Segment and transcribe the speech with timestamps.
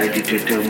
[0.00, 0.69] a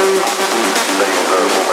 [0.00, 1.69] We're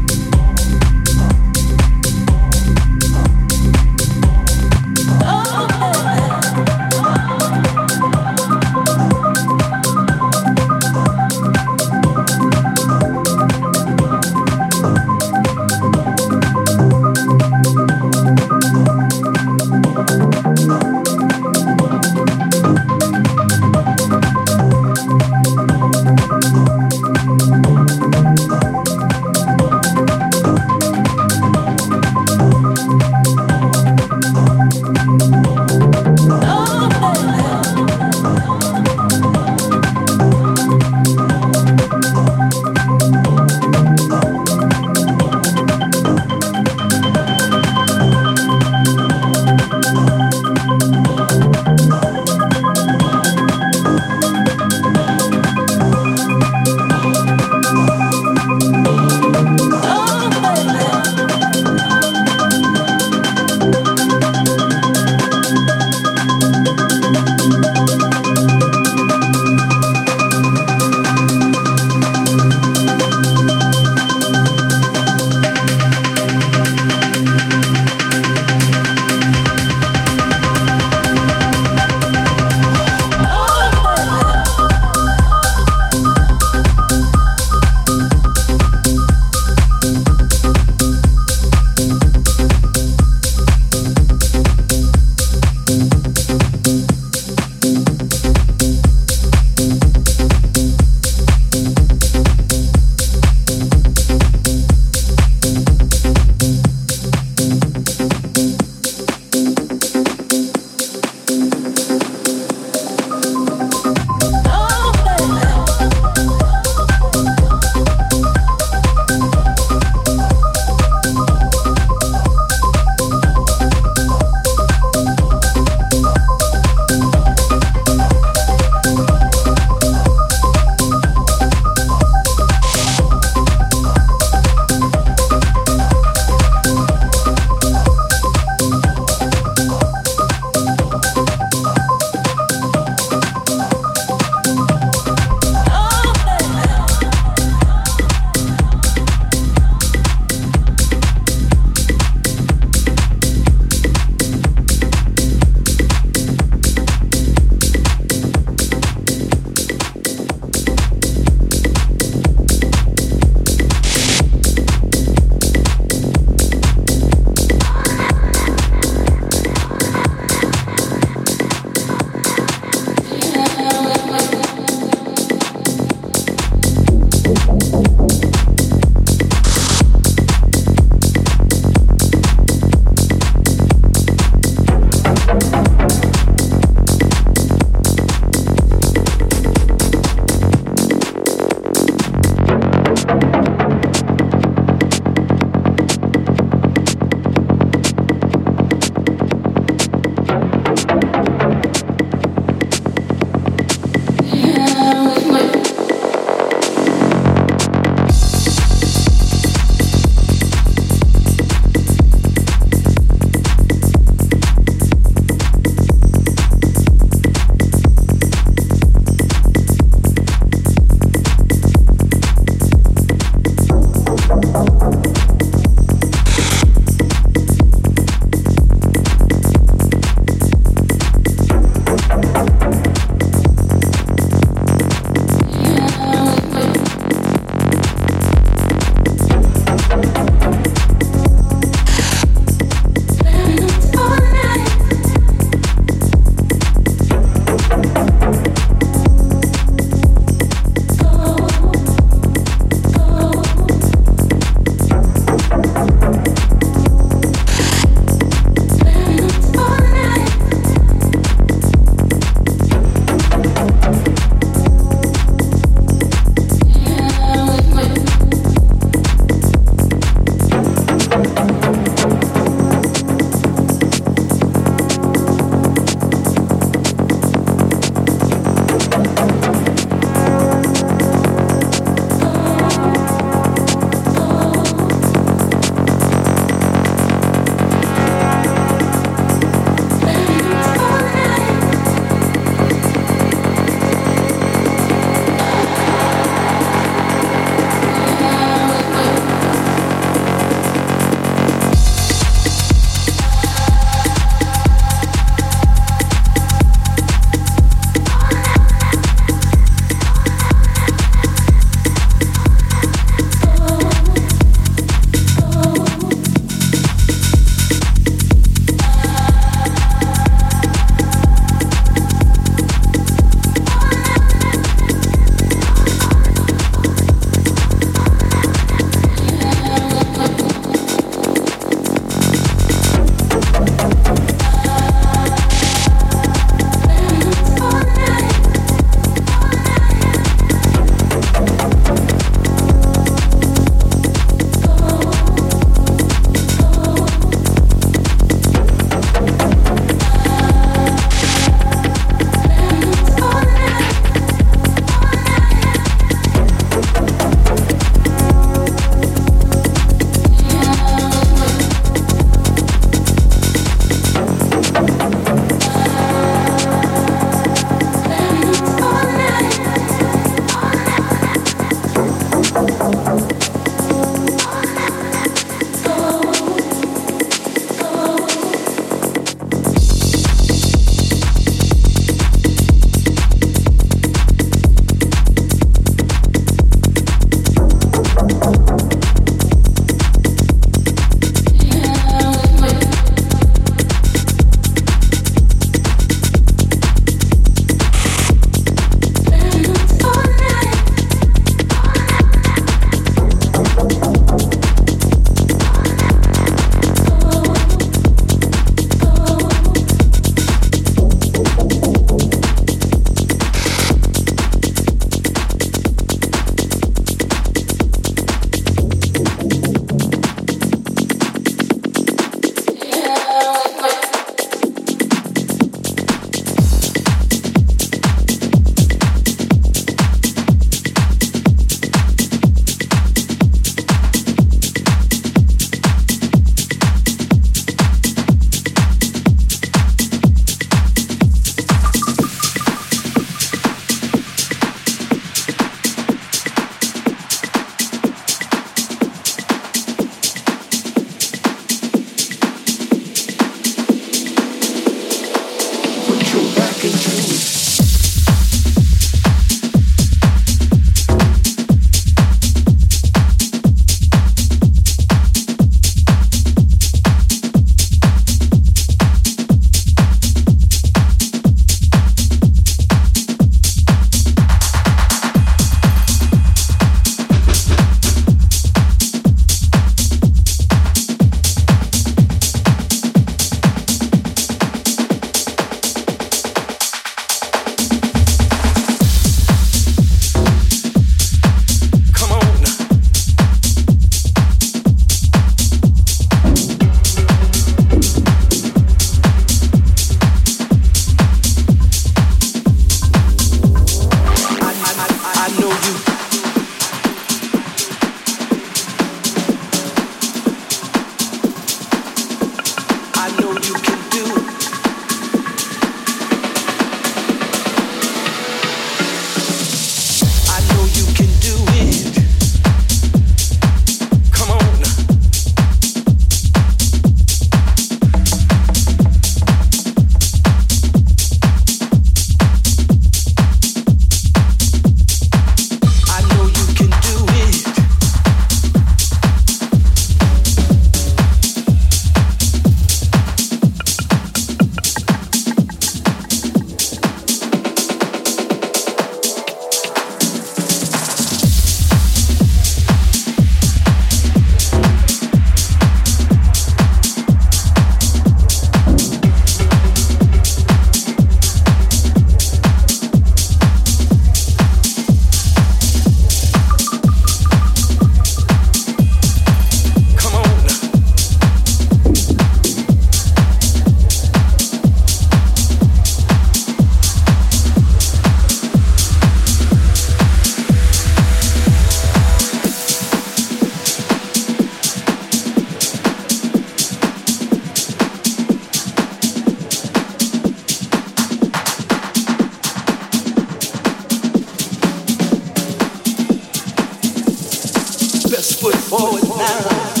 [599.37, 600.00] now.